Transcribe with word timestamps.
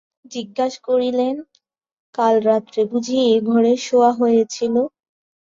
জিজ্ঞাসা 0.31 0.79
করিলেন, 0.87 1.35
কাল 2.15 2.35
রাত্রে 2.49 2.81
বুঝি 2.91 3.15
এই 3.27 3.39
ঘরেই 3.49 3.79
শোওয়া 3.87 4.11
হইয়াছিল? 4.19 4.75